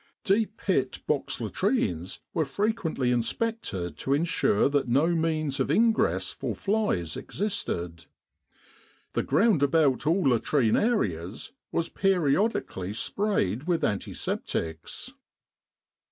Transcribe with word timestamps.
Deep 0.23 0.57
pit 0.57 0.97
box 1.05 1.39
latrines 1.39 2.21
were 2.33 2.43
frequently 2.43 3.11
inspected 3.11 3.95
to 3.97 4.15
ensure 4.15 4.67
that 4.67 4.87
no 4.87 5.09
means 5.09 5.59
of 5.59 5.69
ingress 5.69 6.31
for 6.31 6.55
flies 6.55 7.15
existed. 7.15 8.05
The 9.13 9.21
ground 9.21 9.61
about 9.61 10.07
all 10.07 10.23
latrine 10.23 10.75
areas 10.75 11.51
was 11.71 11.87
periodically 11.87 12.93
sprayed 12.95 13.65
with 13.67 13.83
antiseptics. 13.85 15.13